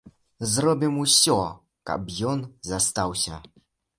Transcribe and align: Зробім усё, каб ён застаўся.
Зробім 0.53 0.95
усё, 1.01 1.35
каб 1.89 2.09
ён 2.31 2.39
застаўся. 2.71 3.35